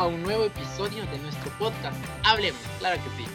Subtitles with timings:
[0.00, 2.02] a un nuevo episodio de nuestro podcast.
[2.24, 3.28] Hablemos, claro que sí.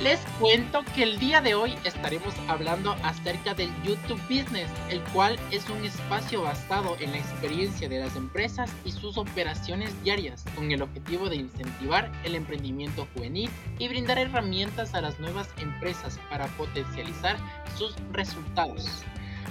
[0.00, 5.36] Les cuento que el día de hoy estaremos hablando acerca del YouTube Business, el cual
[5.50, 10.70] es un espacio basado en la experiencia de las empresas y sus operaciones diarias, con
[10.70, 16.46] el objetivo de incentivar el emprendimiento juvenil y brindar herramientas a las nuevas empresas para
[16.46, 17.36] potencializar
[17.76, 19.02] sus resultados.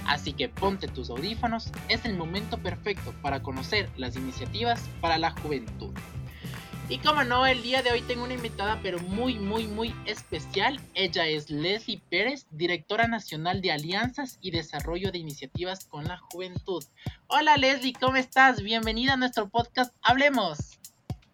[0.06, 5.30] Así que ponte tus audífonos, es el momento perfecto para conocer las iniciativas para la
[5.30, 5.92] juventud.
[6.92, 10.78] Y como no, el día de hoy tengo una invitada pero muy, muy, muy especial.
[10.92, 16.84] Ella es Leslie Pérez, directora nacional de Alianzas y Desarrollo de Iniciativas con la Juventud.
[17.28, 18.62] Hola Leslie, ¿cómo estás?
[18.62, 20.78] Bienvenida a nuestro podcast Hablemos.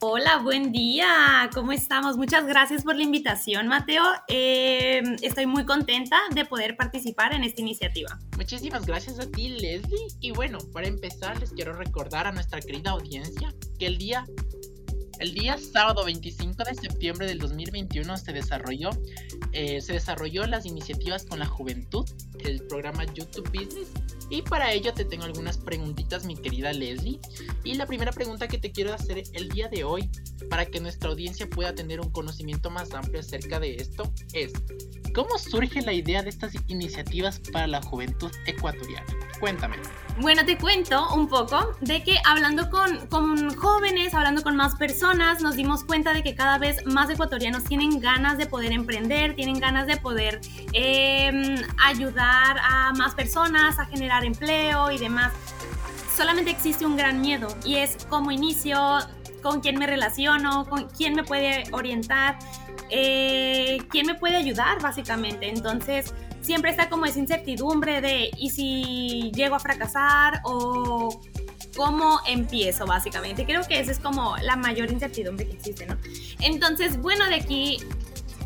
[0.01, 1.51] Hola, buen día.
[1.53, 2.17] ¿Cómo estamos?
[2.17, 4.05] Muchas gracias por la invitación, Mateo.
[4.29, 8.17] Eh, estoy muy contenta de poder participar en esta iniciativa.
[8.37, 10.07] Muchísimas gracias a ti, Leslie.
[10.21, 14.25] Y bueno, para empezar, les quiero recordar a nuestra querida audiencia que el día
[15.19, 18.91] el día sábado 25 de septiembre del 2021 se desarrolló,
[19.53, 22.09] eh, se desarrolló las iniciativas con la juventud,
[22.41, 23.89] el programa YouTube Business.
[24.31, 27.21] Y para ello te tengo algunas preguntitas, mi querida Leslie.
[27.65, 30.11] Y la primera pregunta que te quiero hacer el día de hoy,
[30.51, 34.53] para que nuestra audiencia pueda tener un conocimiento más amplio acerca de esto, es,
[35.15, 39.07] ¿cómo surge la idea de estas iniciativas para la juventud ecuatoriana?
[39.41, 39.77] Cuéntame.
[40.21, 45.41] Bueno, te cuento un poco de que hablando con, con, jóvenes, hablando con más personas,
[45.43, 49.61] nos dimos cuenta de que cada vez más ecuatorianos tienen ganas de poder emprender, tienen
[49.61, 50.41] ganas de poder
[50.73, 55.33] em, ayudar a más personas a generar empleo y demás.
[56.17, 58.99] Solamente existe un gran miedo y es cómo inicio,
[59.43, 62.39] con quién me relaciono, con quién me puede orientar,
[62.91, 65.49] eh, quién me puede ayudar básicamente.
[65.49, 71.21] Entonces, siempre está como esa incertidumbre de ¿y si llego a fracasar o
[71.77, 73.45] cómo empiezo básicamente?
[73.45, 75.97] Creo que esa es como la mayor incertidumbre que existe, ¿no?
[76.41, 77.79] Entonces, bueno, de aquí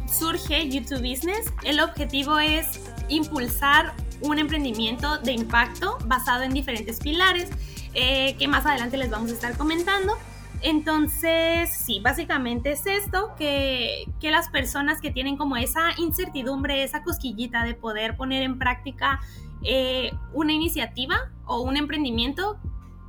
[0.06, 1.52] surge YouTube Business.
[1.64, 7.50] El objetivo es impulsar un emprendimiento de impacto basado en diferentes pilares
[7.94, 10.14] eh, que más adelante les vamos a estar comentando.
[10.62, 17.64] Entonces, sí, básicamente es esto, que, las personas que tienen como esa incertidumbre, esa cosquillita
[17.64, 19.20] de poder poner en práctica
[19.64, 22.58] eh, una iniciativa o un emprendimiento,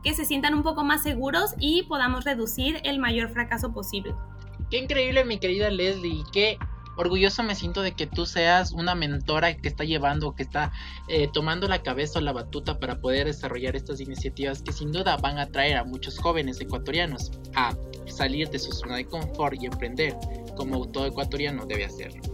[0.03, 4.13] que se sientan un poco más seguros y podamos reducir el mayor fracaso posible.
[4.69, 6.57] Qué increíble, mi querida Leslie, qué
[6.95, 10.71] orgulloso me siento de que tú seas una mentora que está llevando, que está
[11.07, 15.17] eh, tomando la cabeza o la batuta para poder desarrollar estas iniciativas que sin duda
[15.17, 19.65] van a traer a muchos jóvenes ecuatorianos a salir de su zona de confort y
[19.65, 20.15] emprender
[20.55, 22.32] como todo ecuatoriano debe hacerlo.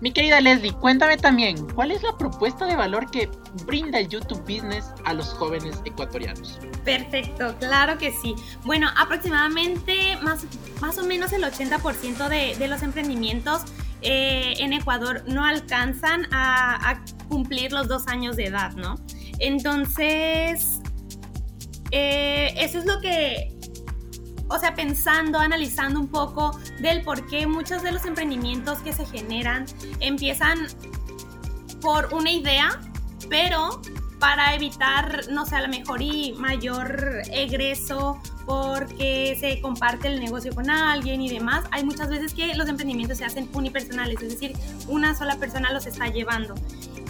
[0.00, 3.30] Mi querida Leslie, cuéntame también, ¿cuál es la propuesta de valor que
[3.64, 6.58] brinda el YouTube Business a los jóvenes ecuatorianos?
[6.84, 8.34] Perfecto, claro que sí.
[8.64, 10.44] Bueno, aproximadamente más,
[10.80, 13.62] más o menos el 80% de, de, los emprendimientos
[14.02, 19.00] eh, en Ecuador no alcanzan a, cumplir los dos años de edad, ¿no?
[19.40, 20.80] Entonces,
[21.90, 23.55] eh, eso es lo que
[24.48, 29.06] o sea, pensando, analizando un poco del por qué muchos de los emprendimientos que se
[29.06, 29.66] generan
[30.00, 30.66] empiezan
[31.80, 32.80] por una idea,
[33.28, 33.80] pero
[34.18, 40.54] para evitar, no sé, a lo mejor y mayor egreso porque se comparte el negocio
[40.54, 41.64] con alguien y demás.
[41.72, 44.56] Hay muchas veces que los emprendimientos se hacen unipersonales, es decir,
[44.88, 46.54] una sola persona los está llevando.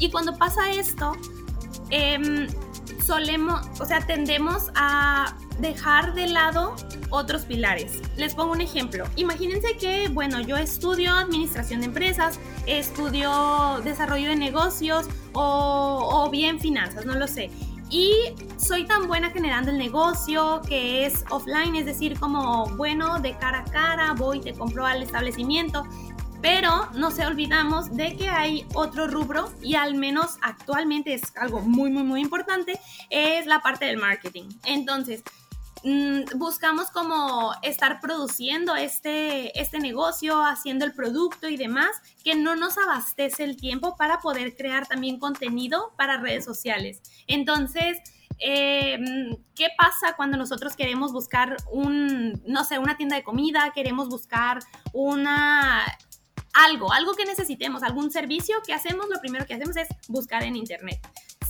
[0.00, 1.12] Y cuando pasa esto,
[1.90, 2.48] eh,
[3.04, 6.74] solemos, o sea, tendemos a dejar de lado
[7.10, 8.00] otros pilares.
[8.16, 9.04] Les pongo un ejemplo.
[9.16, 17.06] Imagínense que, bueno, yo estudio administración de empresas, estudio desarrollo de negocios o, bien finanzas,
[17.06, 17.50] no lo sé.
[17.88, 18.12] Y
[18.56, 23.60] soy tan buena generando el negocio que es offline, es decir, como bueno, de cara
[23.60, 25.84] a cara, voy, te compro al establecimiento
[26.42, 31.60] pero no se olvidamos de que hay otro rubro y al menos actualmente es algo
[31.60, 32.78] muy, muy, muy importante,
[33.10, 34.44] es la parte del marketing.
[34.64, 35.24] Entonces,
[36.34, 41.90] buscamos como estar produciendo este, este negocio, haciendo el producto y demás,
[42.24, 47.02] que no nos abastece el tiempo para poder crear también contenido para redes sociales.
[47.26, 47.98] Entonces,
[48.38, 48.98] eh,
[49.54, 54.60] ¿qué pasa cuando nosotros queremos buscar un, no sé, una tienda de comida, queremos buscar
[54.92, 55.84] una,
[56.52, 60.56] algo, algo que necesitemos, algún servicio que hacemos, lo primero que hacemos es buscar en
[60.56, 61.00] Internet.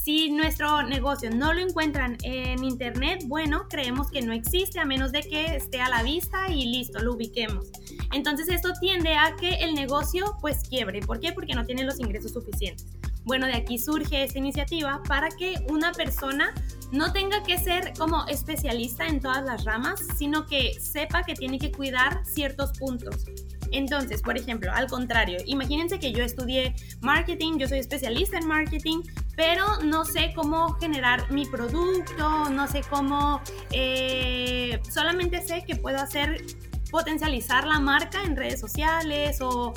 [0.07, 5.11] Si nuestro negocio no lo encuentran en Internet, bueno, creemos que no existe a menos
[5.11, 7.65] de que esté a la vista y listo, lo ubiquemos.
[8.13, 11.01] Entonces esto tiende a que el negocio pues quiebre.
[11.01, 11.33] ¿Por qué?
[11.33, 12.85] Porque no tiene los ingresos suficientes.
[13.25, 16.53] bueno, de aquí surge esta iniciativa para que una persona
[16.93, 21.59] no tenga que ser como especialista en todas las ramas, sino que sepa que tiene
[21.59, 23.25] que cuidar ciertos puntos.
[23.71, 29.01] Entonces, por ejemplo, al contrario, imagínense que yo estudié marketing, yo soy especialista en marketing,
[29.37, 33.39] pero no sé cómo generar mi producto, no sé cómo,
[33.71, 36.43] eh, solamente sé que puedo hacer
[36.89, 39.73] potencializar la marca en redes sociales o,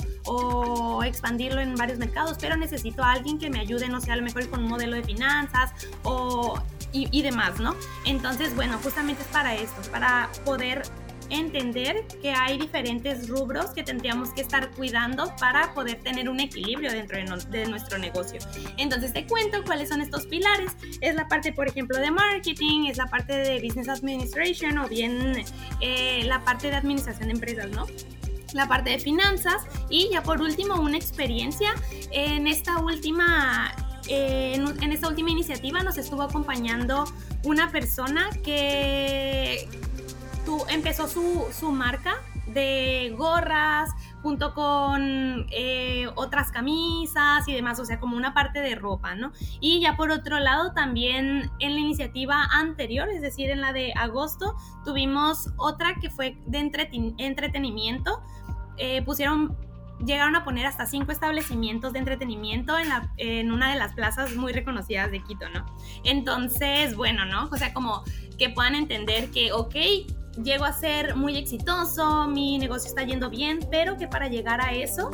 [1.05, 4.23] expandirlo en varios mercados, pero necesito a alguien que me ayude, no sé, a lo
[4.23, 5.73] mejor con un modelo de finanzas
[6.03, 6.59] o,
[6.91, 7.75] y, y demás, ¿no?
[8.05, 10.83] Entonces, bueno, justamente es para esto, para poder
[11.31, 16.91] entender que hay diferentes rubros que tendríamos que estar cuidando para poder tener un equilibrio
[16.91, 17.17] dentro
[17.49, 18.39] de, nuestro negocio.
[18.77, 20.71] Entonces te cuento cuáles son estos pilares.
[20.99, 25.43] Es la parte, por ejemplo, de marketing, es la parte de business administration o bien
[25.79, 27.87] eh, la parte de administración de empresas, ¿no?
[28.53, 31.73] la parte de finanzas y ya por último una experiencia
[32.11, 33.73] en esta última
[34.07, 37.05] eh, en, esta última iniciativa nos estuvo acompañando
[37.43, 39.69] una persona que
[40.69, 42.15] empezó su, su marca
[42.47, 43.91] de gorras
[44.21, 49.31] junto con eh, otras camisas y demás, o sea, como una parte de ropa, ¿no?
[49.59, 53.93] Y ya por otro lado, también en la iniciativa anterior, es decir, en la de
[53.95, 54.55] agosto,
[54.85, 56.71] tuvimos otra que fue de
[57.17, 58.21] entretenimiento.
[58.77, 59.57] Eh, pusieron
[60.05, 64.35] llegaron a poner hasta cinco establecimientos de entretenimiento en, la, en una de las plazas
[64.35, 65.63] muy reconocidas de Quito, ¿no?
[66.03, 67.49] Entonces, bueno, ¿no?
[67.51, 68.03] O sea, como
[68.39, 69.75] que puedan entender que, ok,
[70.43, 74.73] llego a ser muy exitoso, mi negocio está yendo bien, pero que para llegar a
[74.73, 75.11] eso,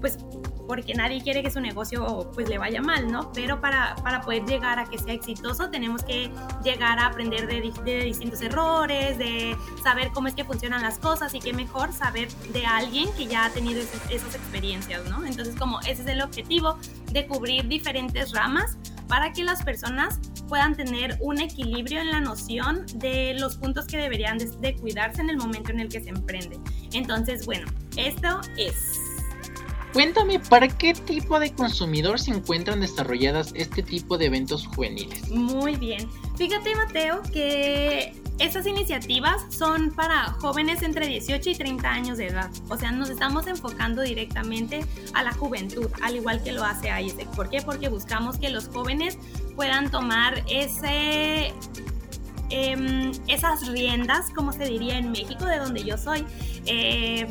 [0.00, 0.18] pues
[0.66, 3.32] porque nadie quiere que su negocio pues le vaya mal, ¿no?
[3.32, 6.30] Pero para, para poder llegar a que sea exitoso tenemos que
[6.64, 11.34] llegar a aprender de, de, distintos errores, de saber cómo es que funcionan las cosas
[11.34, 15.24] y qué mejor saber de alguien que ya ha tenido esas experiencias, ¿no?
[15.26, 16.78] Entonces como ese es el objetivo
[17.10, 18.78] de cubrir diferentes ramas
[19.08, 23.96] para que las personas puedan tener un equilibrio en la noción de los puntos que
[23.96, 26.58] deberían de, cuidarse en el momento en el que se emprende.
[26.92, 27.66] Entonces, bueno,
[27.96, 28.98] esto es...
[29.92, 35.28] Cuéntame, ¿para qué tipo de consumidor se encuentran desarrolladas este tipo de eventos juveniles?
[35.28, 36.08] Muy bien.
[36.38, 42.50] Fíjate, Mateo, que estas iniciativas son para jóvenes entre 18 y 30 años de edad.
[42.68, 44.84] O sea, nos estamos enfocando directamente
[45.14, 47.28] a la juventud, al igual que lo hace AISEC.
[47.28, 47.62] ¿Por qué?
[47.62, 49.18] Porque buscamos que los jóvenes
[49.54, 51.52] puedan tomar ese,
[52.50, 56.24] em, esas riendas, como se diría en México, de donde yo soy.
[56.66, 57.26] Eh,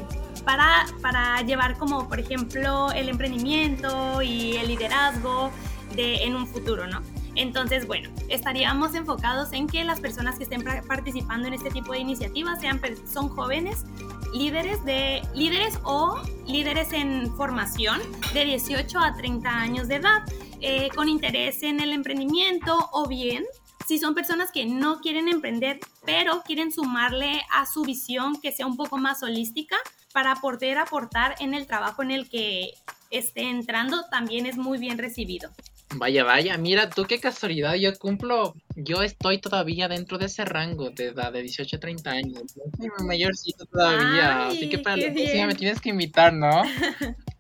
[0.46, 5.52] para, para llevar como, por ejemplo, el emprendimiento y el liderazgo
[5.96, 7.02] de, en un futuro, ¿no?
[7.36, 12.00] Entonces, bueno, estaríamos enfocados en que las personas que estén participando en este tipo de
[12.00, 12.82] iniciativas sean
[13.12, 13.86] son jóvenes,
[14.34, 18.00] líderes de líderes o líderes en formación
[18.34, 20.24] de 18 a 30 años de edad,
[20.60, 23.44] eh, con interés en el emprendimiento o bien
[23.88, 28.66] si son personas que no quieren emprender, pero quieren sumarle a su visión que sea
[28.66, 29.76] un poco más holística
[30.14, 32.72] para poder aportar en el trabajo en el que
[33.10, 35.50] esté entrando, también es muy bien recibido.
[35.94, 40.90] Vaya, vaya, mira tú qué casualidad, yo cumplo, yo estoy todavía dentro de ese rango
[40.90, 42.44] de edad de 18 a 30 años,
[42.78, 46.64] soy mayorcito todavía, así que para la próxima me tienes que invitar, ¿no?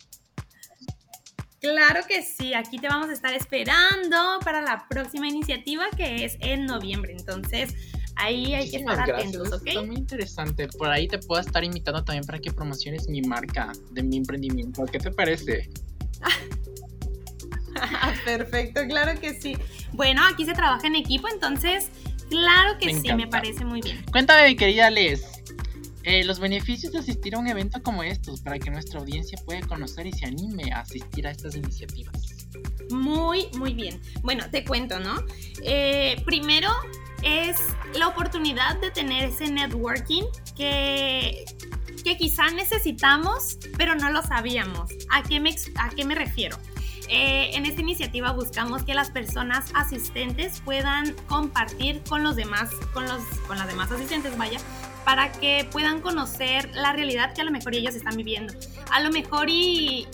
[1.62, 6.36] Claro que sí, aquí te vamos a estar esperando para la próxima iniciativa que es
[6.40, 7.76] en noviembre, entonces
[8.16, 9.68] ahí hay que estar atentos, ¿ok?
[9.68, 13.74] Está muy interesante, por ahí te puedo estar invitando también para que promociones mi marca
[13.92, 15.70] de mi emprendimiento, ¿qué te parece?
[18.26, 19.58] Perfecto, claro que sí.
[19.94, 21.90] Bueno, aquí se trabaja en equipo, entonces,
[22.30, 24.04] claro que sí, me parece muy bien.
[24.12, 25.26] Cuéntame, mi querida Les,
[26.04, 29.62] eh, los beneficios de asistir a un evento como estos para que nuestra audiencia pueda
[29.62, 32.36] conocer y se anime a asistir a estas iniciativas.
[32.90, 34.02] Muy, muy bien.
[34.24, 35.24] Bueno, te cuento, ¿no?
[35.64, 36.70] Eh, primero
[37.22, 37.58] es
[37.94, 40.24] la oportunidad de tener ese networking
[40.58, 41.46] que,
[42.04, 44.92] que quizá necesitamos, pero no lo sabíamos.
[45.12, 46.58] ¿A qué me, a qué me refiero?
[47.14, 53.04] Eh, en esta iniciativa buscamos que las personas asistentes puedan compartir con los demás, con,
[53.04, 54.60] los, con las demás asistentes, vaya,
[55.04, 58.54] para que puedan conocer la realidad que a lo mejor ellos están viviendo.
[58.92, 60.08] A lo mejor y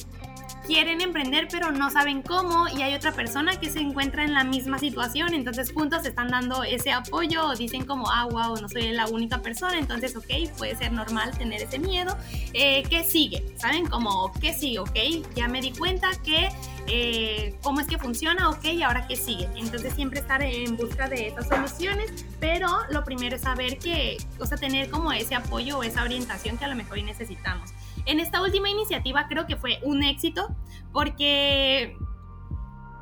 [0.68, 4.44] quieren emprender pero no saben cómo y hay otra persona que se encuentra en la
[4.44, 8.92] misma situación, entonces juntos están dando ese apoyo o dicen como, ah, wow, no soy
[8.92, 10.26] la única persona, entonces, ok,
[10.58, 12.18] puede ser normal tener ese miedo.
[12.54, 13.46] Eh, ¿Qué sigue?
[13.56, 13.88] ¿Saben?
[13.88, 14.80] Como, ¿qué sigue?
[14.80, 14.98] Ok,
[15.36, 16.50] ya me di cuenta que
[16.88, 19.48] eh, cómo es que funciona, ok, y ahora qué sigue.
[19.56, 24.46] Entonces siempre estar en busca de esas soluciones, pero lo primero es saber que, o
[24.46, 27.72] sea, tener como ese apoyo o esa orientación que a lo mejor necesitamos.
[28.08, 30.56] En esta última iniciativa creo que fue un éxito
[30.94, 31.98] porque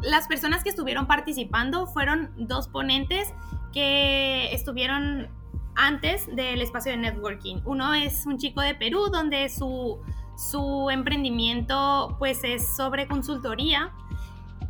[0.02, 3.34] las personas que estuvieron participando fueron dos ponentes
[3.72, 5.30] que estuvieron
[5.76, 7.58] antes del espacio de networking.
[7.66, 10.00] Uno es un chico de Perú donde su,
[10.38, 13.94] su emprendimiento pues es sobre consultoría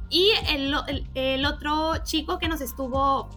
[0.09, 0.75] y el,
[1.13, 3.29] el, otro chico que nos estuvo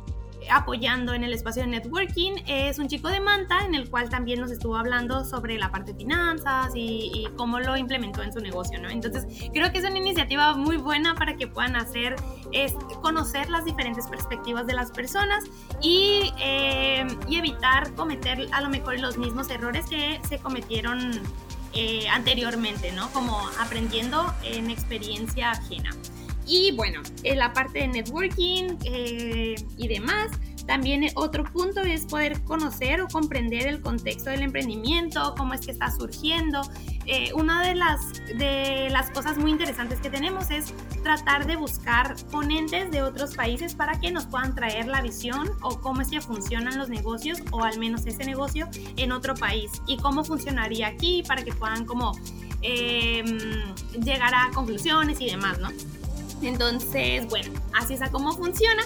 [0.50, 4.40] apoyando en el espacio de networking es un chico de Manta en el cual también
[4.40, 8.80] nos estuvo hablando sobre la parte de finanzas y, cómo lo implementó en su negocio,
[8.80, 8.88] ¿no?
[8.88, 12.16] Entonces creo que es una iniciativa muy buena para que puedan hacer,
[12.52, 15.44] es conocer las diferentes perspectivas de las personas
[15.82, 21.22] y, eh, y evitar cometer a lo mejor los mismos errores que se cometieron
[21.74, 23.10] eh, anteriormente, ¿no?
[23.12, 25.90] Como aprendiendo en experiencia ajena.
[26.48, 30.30] Y bueno, en la parte de networking eh, y demás,
[30.68, 35.72] también otro punto es poder conocer o comprender el contexto del emprendimiento, cómo es que
[35.72, 36.60] está surgiendo.
[37.06, 42.16] Eh, una de las, de las cosas muy interesantes que tenemos es tratar de buscar
[42.30, 46.20] ponentes de otros países para que nos puedan traer la visión o cómo es que
[46.20, 51.22] funcionan los negocios o al menos ese negocio en otro país y cómo funcionaría aquí
[51.26, 52.12] para que puedan como
[52.60, 53.24] eh,
[54.04, 55.70] llegar a conclusiones y demás, ¿no?
[56.46, 58.82] Entonces, bueno, así es a cómo funciona.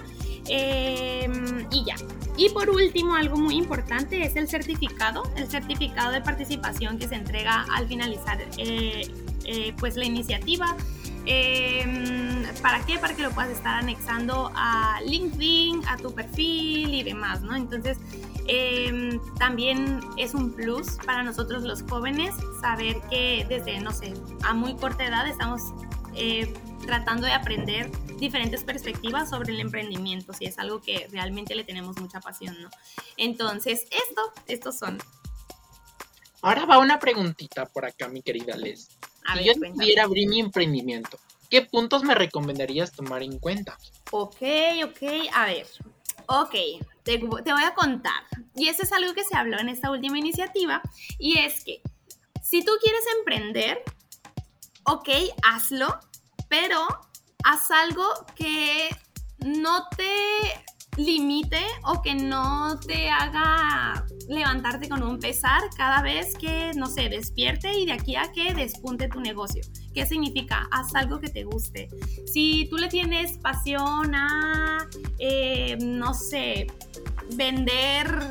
[0.48, 1.94] Em, y ya.
[2.36, 7.14] Y por último, algo muy importante es el certificado, el certificado de participación que se
[7.14, 9.10] entrega al finalizar eh,
[9.44, 10.76] eh, pues la iniciativa.
[11.26, 12.98] Em, ¿Para qué?
[12.98, 17.54] Para que lo puedas estar anexando a LinkedIn, a tu perfil y demás, ¿no?
[17.54, 17.98] Entonces,
[18.48, 24.52] em, también es un plus para nosotros los jóvenes saber que desde, no sé, a
[24.54, 25.62] muy corta edad estamos
[26.14, 31.64] eh, tratando de aprender diferentes perspectivas sobre el emprendimiento, si es algo que realmente le
[31.64, 32.70] tenemos mucha pasión, ¿no?
[33.16, 34.98] Entonces, esto, estos son.
[36.42, 38.88] Ahora va una preguntita por acá, mi querida Les.
[39.36, 43.78] si yo pudiera abrir mi emprendimiento, ¿qué puntos me recomendarías tomar en cuenta?
[44.10, 44.42] Ok,
[44.84, 45.66] ok, a ver.
[46.26, 46.54] Ok,
[47.02, 48.24] te, te voy a contar.
[48.54, 50.82] Y eso es algo que se habló en esta última iniciativa.
[51.18, 51.80] Y es que
[52.42, 53.82] si tú quieres emprender,
[54.84, 55.08] ok,
[55.42, 56.00] hazlo,
[56.52, 56.86] pero
[57.44, 58.04] haz algo
[58.36, 58.90] que
[59.38, 66.72] no te limite o que no te haga levantarte con un pesar cada vez que,
[66.76, 69.62] no sé, despierte y de aquí a que despunte tu negocio.
[69.94, 70.68] ¿Qué significa?
[70.70, 71.88] Haz algo que te guste.
[72.26, 74.86] Si tú le tienes pasión a,
[75.20, 76.66] eh, no sé,
[77.34, 78.28] vender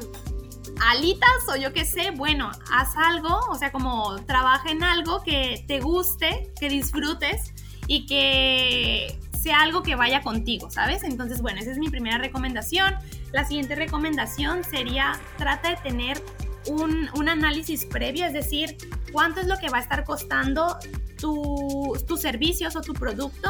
[0.91, 5.65] alitas o yo qué sé, bueno, haz algo, o sea, como trabaja en algo que
[5.67, 7.55] te guste, que disfrutes
[7.91, 11.03] y que sea algo que vaya contigo, ¿sabes?
[11.03, 12.95] Entonces, bueno, esa es mi primera recomendación.
[13.33, 16.23] La siguiente recomendación sería trata de tener
[16.67, 18.77] un, análisis previo, es decir,
[19.11, 20.77] cuánto es lo que va a estar costando
[21.17, 23.49] tus servicios o tu producto.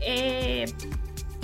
[0.00, 0.64] Eh,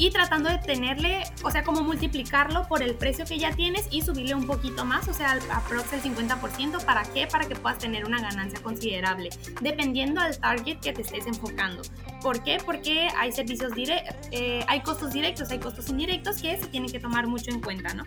[0.03, 4.03] y tratando de tenerle, o sea, como multiplicarlo por el precio que ya tienes y
[4.03, 6.85] subirle un poquito más, o sea, aprox el 50%.
[6.85, 7.29] ¿Para qué?
[7.29, 9.31] Para que puedas tener una ganancia considerable,
[9.61, 11.83] dependiendo al target que te estés enfocando.
[12.21, 12.59] ¿Por qué?
[12.67, 16.99] Porque hay servicios directos, eh, hay costos directos, hay costos indirectos que se tienen que
[16.99, 18.03] tomar mucho en cuenta, ¿no?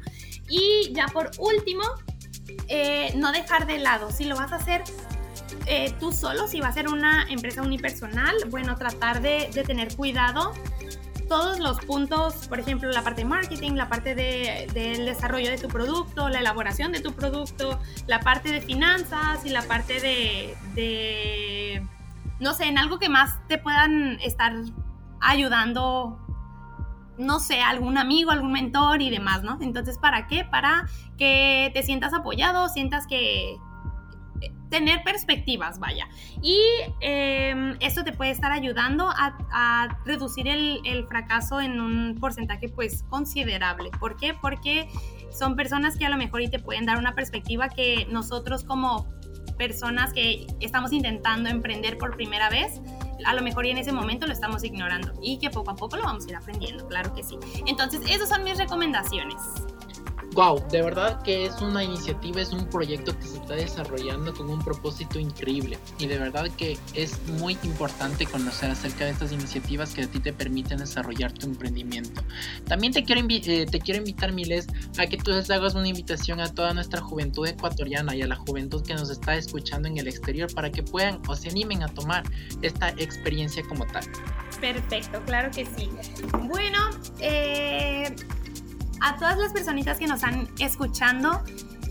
[0.49, 1.83] Y ya por último,
[2.67, 4.83] eh, no dejar de lado, si lo vas a hacer
[5.65, 9.95] eh, tú solo, si va a ser una empresa unipersonal, bueno, tratar de, de tener
[9.95, 10.51] cuidado
[11.27, 15.57] todos los puntos, por ejemplo, la parte de marketing, la parte de, del desarrollo de
[15.57, 20.55] tu producto, la elaboración de tu producto, la parte de finanzas y la parte de,
[20.73, 21.87] de
[22.39, 24.53] no sé, en algo que más te puedan estar
[25.19, 26.19] ayudando
[27.17, 29.57] no sé, algún amigo, algún mentor y demás, ¿no?
[29.61, 30.43] Entonces, ¿para qué?
[30.43, 30.85] Para
[31.17, 33.57] que te sientas apoyado, sientas que,
[34.69, 36.07] tener perspectivas, vaya.
[36.41, 36.59] Y
[37.01, 43.03] eh, esto te puede estar ayudando a, reducir el, el, fracaso en un porcentaje pues
[43.09, 43.89] considerable.
[43.99, 44.33] ¿Por qué?
[44.33, 44.89] Porque
[45.31, 49.07] son personas que a lo mejor y te pueden dar una perspectiva que nosotros como
[49.57, 52.81] personas que estamos intentando emprender por primera vez,
[53.25, 55.95] a lo mejor y en ese momento lo estamos ignorando y que poco a poco
[55.95, 57.37] lo vamos a ir aprendiendo, claro que sí.
[57.65, 59.37] Entonces, esas son mis recomendaciones
[60.35, 64.49] wow, de verdad que es una iniciativa, es un proyecto que se está desarrollando con
[64.49, 69.93] un propósito increíble y de verdad que es muy importante conocer acerca de estas iniciativas
[69.93, 72.21] que a ti te permiten desarrollar tu emprendimiento.
[72.67, 76.41] También te quiero, eh, te quiero invitar, Miles, a que tú les hagas una invitación
[76.41, 80.09] a toda nuestra juventud ecuatoriana y a la juventud que nos está escuchando en el
[80.09, 82.23] exterior para que puedan o se animen a tomar
[82.61, 84.03] esta experiencia como tal.
[84.59, 85.89] Perfecto, claro que sí.
[86.47, 86.89] Bueno,
[87.19, 88.13] eh,
[89.01, 91.43] a todas las personitas que nos están escuchando,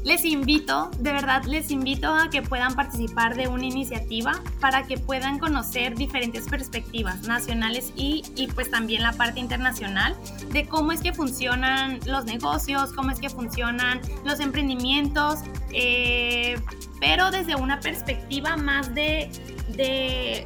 [0.04, 4.99] les invito, de verdad les invito a que puedan participar de una iniciativa para que
[4.99, 10.14] puedan conocer diferentes perspectivas nacionales y, y pues también la parte internacional
[10.52, 15.38] de cómo es que funcionan los negocios, cómo es que funcionan los emprendimientos,
[15.73, 16.61] eh,
[17.00, 19.30] pero desde una perspectiva más de,
[19.75, 20.44] de,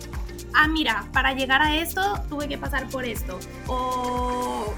[0.55, 3.41] ah, mira, para llegar a esto tuve que pasar por esto.
[3.67, 4.73] O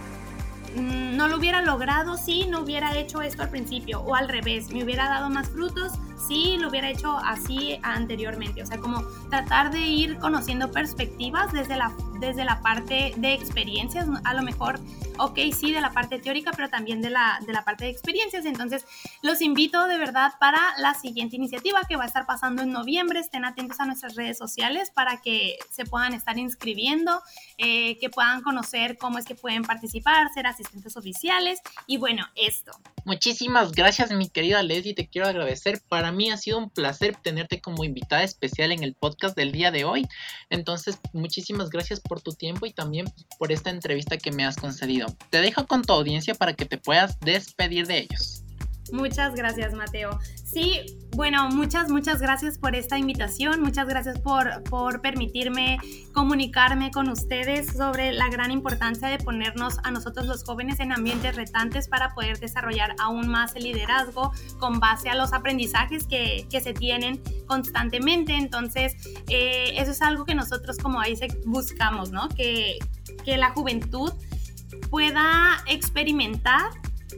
[1.11, 4.00] no lo hubiera logrado si no hubiera hecho esto al principio.
[4.00, 5.93] O al revés, me hubiera dado más frutos
[6.29, 8.62] si lo hubiera hecho así anteriormente.
[8.62, 14.07] O sea, como tratar de ir conociendo perspectivas desde la, desde la parte de experiencias.
[14.25, 14.79] A lo mejor
[15.21, 18.45] ok, sí, de la parte teórica, pero también de la, de la parte de experiencias.
[18.47, 18.85] Entonces,
[19.23, 23.21] los invito de verdad para la siguiente iniciativa que va a estar pasando en noviembre.
[23.21, 27.23] Estén atentos a nuestras redes sociales para que se puedan estar inscribiendo,
[27.59, 32.73] eh, que puedan conocer cómo es que pueden participar, ser asistentes oficiales y bueno, esto.
[33.04, 34.95] Muchísimas gracias, mi querida Leslie.
[34.95, 35.80] Te quiero agradecer.
[35.88, 39.71] Para mí ha sido un placer tenerte como invitada especial en el podcast del día
[39.71, 40.07] de hoy.
[40.50, 43.07] Entonces, muchísimas gracias por tu tiempo y también
[43.38, 45.07] por esta entrevista que me has concedido.
[45.30, 48.39] Te dejo con tu audiencia para que te puedas despedir de ellos.
[48.92, 50.18] Muchas gracias, Mateo.
[50.44, 50.80] Sí,
[51.16, 55.78] bueno, muchas, muchas gracias por esta invitación, muchas gracias por, por permitirme
[56.12, 61.37] comunicarme con ustedes sobre la gran importancia de ponernos a nosotros los jóvenes en ambientes
[61.37, 66.61] retantes para poder desarrollar aún más el liderazgo con base a los aprendizajes que, que
[66.61, 68.35] se tienen constantemente.
[68.35, 68.94] Entonces,
[69.28, 72.28] eh, eso es algo que nosotros como ahí buscamos, ¿no?
[72.28, 72.78] Que,
[73.25, 74.12] que la juventud
[74.90, 76.70] pueda experimentar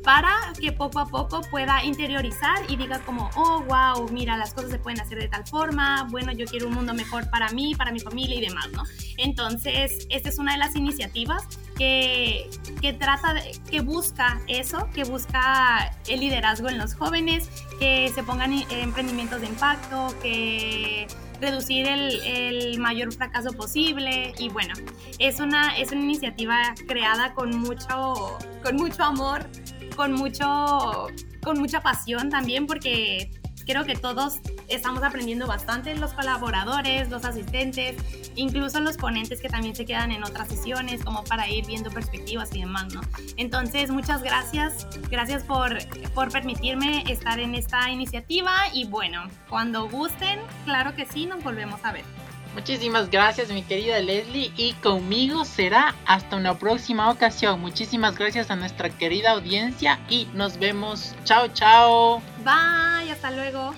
[0.04, 4.71] para que poco a poco pueda interiorizar y diga como, oh, wow, mira, las cosas
[4.71, 7.92] se pueden hacer de tal forma, bueno, yo quiero un mundo mejor para mí, para
[7.92, 8.82] mi familia y demás, ¿no?
[9.16, 15.04] Entonces, esta es una de las iniciativas que, que trata, de, que busca eso, que
[15.04, 21.06] busca el liderazgo en los jóvenes, que se pongan emprendimientos de impacto, que
[21.41, 24.75] reducir el, el, mayor fracaso posible y bueno,
[25.19, 29.49] es una, es una iniciativa creada con mucho, con mucho amor,
[29.95, 31.09] con, mucho,
[31.43, 33.31] con mucha pasión también porque
[33.65, 37.97] creo que todos estamos aprendiendo bastante, los colaboradores, los asistentes,
[38.35, 42.55] incluso los ponentes que también se quedan en otras sesiones, como para ir viendo perspectivas
[42.55, 43.00] y demás, ¿no?
[43.37, 45.78] Entonces, muchas gracias, gracias por,
[46.15, 51.81] por permitirme estar en esta iniciativa y bueno, cuando gusten, claro que sí, nos volvemos
[51.85, 52.05] a ver.
[52.54, 57.60] Muchísimas gracias mi querida Leslie y conmigo será hasta una próxima ocasión.
[57.60, 61.15] Muchísimas gracias a nuestra querida audiencia y nos vemos.
[61.25, 62.23] Chao, chao.
[62.45, 63.75] Bye, hasta luego.